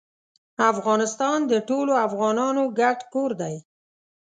افغانستان 0.71 1.37
د 1.51 1.53
ټولو 1.69 1.93
افغانانو 2.07 2.63
ګډ 2.79 2.99
کور 3.13 3.31
دی. 3.41 3.55